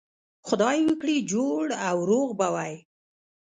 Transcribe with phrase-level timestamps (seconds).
[0.47, 2.75] خدای وکړي جوړ او روغ به وئ.